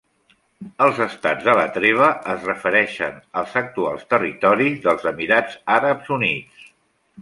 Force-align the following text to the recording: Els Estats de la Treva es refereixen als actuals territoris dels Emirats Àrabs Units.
Els 0.85 1.01
Estats 1.05 1.45
de 1.49 1.55
la 1.59 1.65
Treva 1.75 2.09
es 2.35 2.49
refereixen 2.51 3.21
als 3.43 3.55
actuals 3.63 4.11
territoris 4.17 4.85
dels 4.89 5.09
Emirats 5.17 5.63
Àrabs 5.81 6.15
Units. 6.21 6.71